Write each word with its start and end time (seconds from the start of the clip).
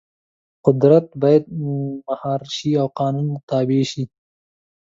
قدرت 0.65 1.05
باید 1.21 1.45
مهار 2.07 2.41
شي 2.55 2.71
او 2.81 2.87
د 2.91 2.95
قانون 2.99 3.27
تابع 3.49 3.81
وي. 3.95 4.05